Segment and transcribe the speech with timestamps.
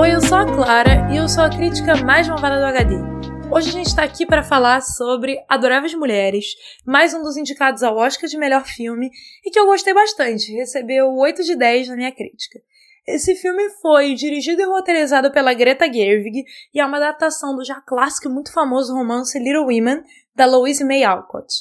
[0.00, 2.94] a Clara e eu sou a crítica mais malvada do HD.
[3.50, 6.54] Hoje a gente está aqui para falar sobre Adoráveis Mulheres,
[6.86, 9.10] mais um dos indicados ao Oscar de melhor filme
[9.44, 12.60] e que eu gostei bastante, recebeu 8 de 10 na minha crítica.
[13.08, 17.80] Esse filme foi dirigido e roteirizado pela Greta Gerwig e é uma adaptação do já
[17.80, 21.52] clássico e muito famoso romance Little Women, da Louise May Alcott.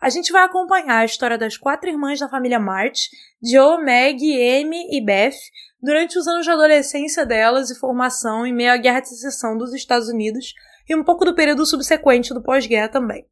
[0.00, 3.08] A gente vai acompanhar a história das quatro irmãs da família March,
[3.42, 5.36] Joe, Meg, Amy e Beth,
[5.80, 9.72] durante os anos de adolescência delas e formação em meio à Guerra de Secessão dos
[9.72, 10.52] Estados Unidos
[10.88, 13.26] e um pouco do período subsequente do pós-guerra também.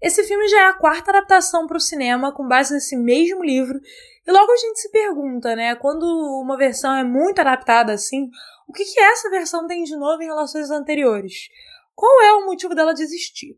[0.00, 3.78] Esse filme já é a quarta adaptação para o cinema com base nesse mesmo livro,
[4.26, 6.02] e logo a gente se pergunta, né, quando
[6.42, 8.28] uma versão é muito adaptada assim,
[8.68, 11.48] o que, que essa versão tem de novo em relação às anteriores?
[11.94, 13.56] Qual é o motivo dela de existir?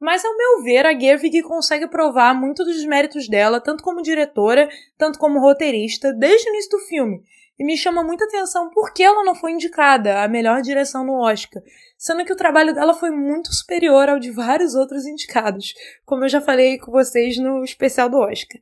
[0.00, 4.66] Mas, ao meu ver, a Gerwig consegue provar muito dos méritos dela, tanto como diretora,
[4.96, 7.22] tanto como roteirista, desde o início do filme.
[7.58, 11.20] E me chama muita atenção por que ela não foi indicada a melhor direção no
[11.20, 11.62] Oscar,
[11.98, 15.74] sendo que o trabalho dela foi muito superior ao de vários outros indicados,
[16.06, 18.58] como eu já falei com vocês no especial do Oscar.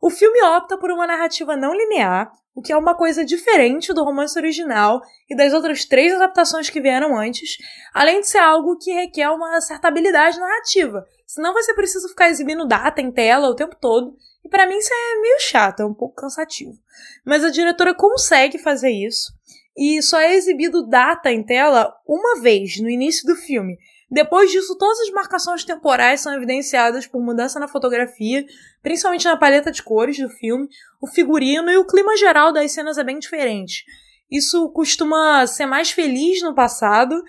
[0.00, 4.04] O filme opta por uma narrativa não linear, o que é uma coisa diferente do
[4.04, 7.56] romance original e das outras três adaptações que vieram antes,
[7.92, 12.28] além de ser algo que requer uma certa habilidade narrativa, senão vai ser preciso ficar
[12.28, 15.86] exibindo data em tela o tempo todo, e para mim isso é meio chato, é
[15.86, 16.78] um pouco cansativo.
[17.24, 19.32] Mas a diretora consegue fazer isso
[19.76, 23.78] e só é exibido data em tela uma vez no início do filme.
[24.10, 28.46] Depois disso, todas as marcações temporais são evidenciadas por mudança na fotografia,
[28.82, 30.66] principalmente na paleta de cores do filme,
[31.00, 33.84] o figurino e o clima geral das cenas é bem diferente.
[34.30, 37.22] Isso costuma ser mais feliz no passado,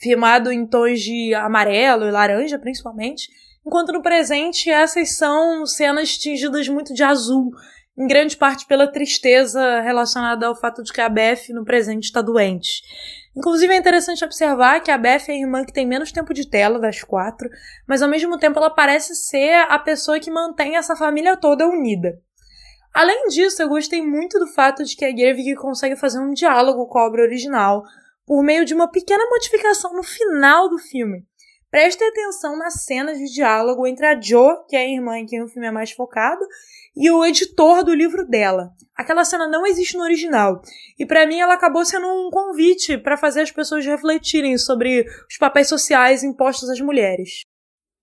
[0.00, 3.28] filmado em tons de amarelo e laranja, principalmente,
[3.64, 7.52] enquanto no presente essas são cenas tingidas muito de azul,
[7.96, 12.20] em grande parte pela tristeza relacionada ao fato de que a Beth no presente está
[12.20, 12.82] doente.
[13.36, 16.48] Inclusive é interessante observar que a Beth é a irmã que tem menos tempo de
[16.48, 17.48] tela das quatro,
[17.86, 22.20] mas ao mesmo tempo ela parece ser a pessoa que mantém essa família toda unida.
[22.92, 26.86] Além disso, eu gostei muito do fato de que a Gerwig consegue fazer um diálogo
[26.86, 27.82] com a obra original
[28.24, 31.26] por meio de uma pequena modificação no final do filme.
[31.74, 35.42] Preste atenção nas cenas de diálogo entre a Jo, que é a irmã em quem
[35.42, 36.46] o filme é mais focado,
[36.96, 38.70] e o editor do livro dela.
[38.96, 40.62] Aquela cena não existe no original.
[40.96, 45.36] E para mim ela acabou sendo um convite para fazer as pessoas refletirem sobre os
[45.36, 47.40] papéis sociais impostos às mulheres.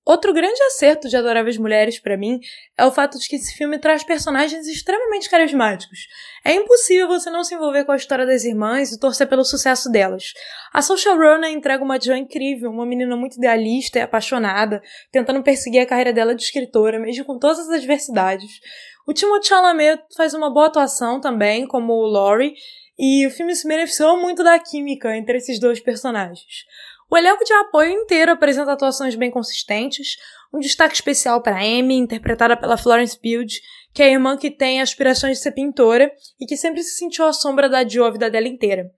[0.03, 2.39] Outro grande acerto de Adoráveis Mulheres para mim
[2.75, 6.07] é o fato de que esse filme traz personagens extremamente carismáticos.
[6.43, 9.91] É impossível você não se envolver com a história das irmãs e torcer pelo sucesso
[9.91, 10.33] delas.
[10.73, 14.81] A Social Runner entrega uma Jo incrível, uma menina muito idealista e apaixonada,
[15.11, 18.59] tentando perseguir a carreira dela de escritora, mesmo com todas as adversidades.
[19.05, 22.55] O Timothée Chalamet faz uma boa atuação também, como o Laurie,
[22.97, 26.65] e o filme se beneficiou muito da química entre esses dois personagens.
[27.09, 30.15] O elenco de apoio inteiro apresenta atuações bem consistentes,
[30.53, 33.59] um destaque especial para Amy, interpretada pela Florence Pugh,
[33.93, 36.09] que é a irmã que tem aspirações de ser pintora
[36.39, 38.89] e que sempre se sentiu à sombra da Joe a vida dela inteira.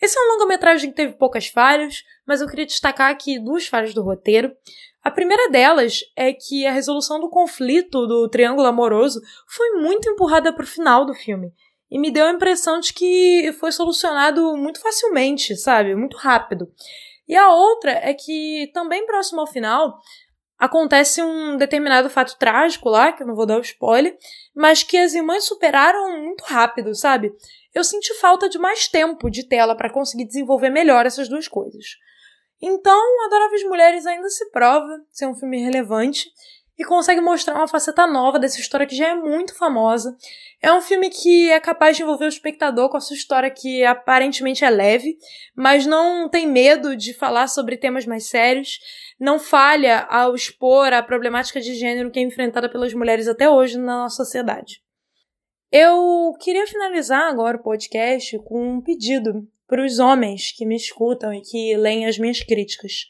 [0.00, 3.92] Esse é um longa-metragem que teve poucas falhas, mas eu queria destacar aqui duas falhas
[3.92, 4.54] do roteiro.
[5.02, 10.52] A primeira delas é que a resolução do conflito do triângulo amoroso foi muito empurrada
[10.52, 11.52] para o final do filme.
[11.90, 15.94] E me deu a impressão de que foi solucionado muito facilmente, sabe?
[15.94, 16.70] Muito rápido.
[17.26, 19.98] E a outra é que, também próximo ao final,
[20.58, 24.16] acontece um determinado fato trágico lá, que eu não vou dar o spoiler,
[24.54, 27.32] mas que as irmãs superaram muito rápido, sabe?
[27.74, 31.84] Eu senti falta de mais tempo de tela para conseguir desenvolver melhor essas duas coisas.
[32.60, 36.28] Então, Adoráveis Mulheres ainda se prova ser um filme relevante
[36.78, 40.16] e consegue mostrar uma faceta nova dessa história que já é muito famosa.
[40.62, 43.84] É um filme que é capaz de envolver o espectador com a sua história que
[43.84, 45.18] aparentemente é leve,
[45.56, 48.78] mas não tem medo de falar sobre temas mais sérios,
[49.18, 53.76] não falha ao expor a problemática de gênero que é enfrentada pelas mulheres até hoje
[53.76, 54.80] na nossa sociedade.
[55.70, 61.34] Eu queria finalizar agora o podcast com um pedido para os homens que me escutam
[61.34, 63.04] e que leem as minhas críticas.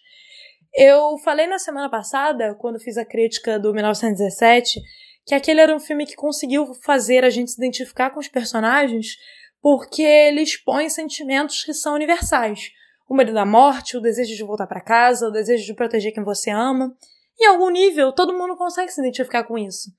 [0.80, 4.80] Eu falei na semana passada, quando fiz a crítica do 1917,
[5.26, 9.16] que aquele era um filme que conseguiu fazer a gente se identificar com os personagens
[9.60, 12.70] porque ele expõe sentimentos que são universais.
[13.10, 16.22] O medo da morte, o desejo de voltar para casa, o desejo de proteger quem
[16.22, 16.96] você ama.
[17.40, 19.90] Em algum nível, todo mundo consegue se identificar com isso.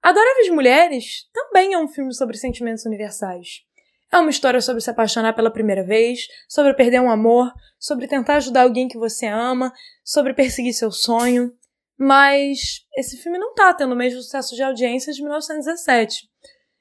[0.00, 3.65] Adoráveis Mulheres também é um filme sobre sentimentos universais.
[4.12, 8.36] É uma história sobre se apaixonar pela primeira vez, sobre perder um amor, sobre tentar
[8.36, 9.72] ajudar alguém que você ama,
[10.04, 11.52] sobre perseguir seu sonho.
[11.98, 16.28] Mas esse filme não tá tendo o mesmo sucesso de audiência de 1917.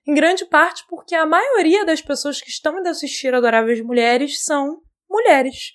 [0.08, 4.82] Em grande parte porque a maioria das pessoas que estão indo assistir Adoráveis Mulheres são
[5.10, 5.74] mulheres.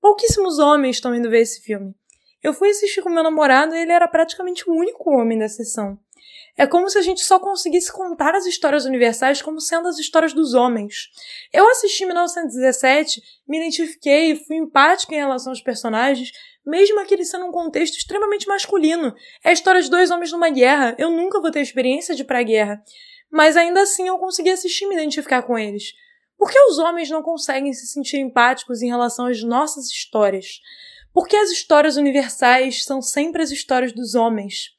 [0.00, 1.94] Pouquíssimos homens estão indo ver esse filme.
[2.42, 5.98] Eu fui assistir com meu namorado e ele era praticamente o único homem da sessão.
[6.56, 10.34] É como se a gente só conseguisse contar as histórias universais como sendo as histórias
[10.34, 11.08] dos homens.
[11.52, 16.30] Eu assisti 1917, me identifiquei fui empática em relação aos personagens,
[16.64, 19.14] mesmo aquele sendo um contexto extremamente masculino.
[19.42, 20.94] É a história de dois homens numa guerra.
[20.98, 22.82] Eu nunca vou ter experiência de ir pra guerra.
[23.30, 25.94] Mas ainda assim eu consegui assistir e me identificar com eles.
[26.36, 30.60] Por que os homens não conseguem se sentir empáticos em relação às nossas histórias?
[31.12, 34.70] Por que as histórias universais são sempre as histórias dos homens?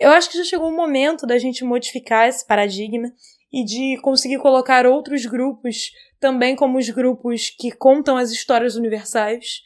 [0.00, 3.12] Eu acho que já chegou o momento da gente modificar esse paradigma
[3.52, 9.60] e de conseguir colocar outros grupos também como os grupos que contam as histórias universais.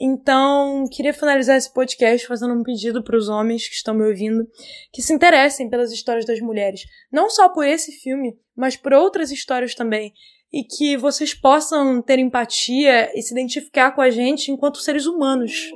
[0.00, 4.48] Então, queria finalizar esse podcast fazendo um pedido para os homens que estão me ouvindo
[4.90, 9.30] que se interessem pelas histórias das mulheres, não só por esse filme, mas por outras
[9.30, 10.14] histórias também,
[10.50, 15.70] e que vocês possam ter empatia e se identificar com a gente enquanto seres humanos.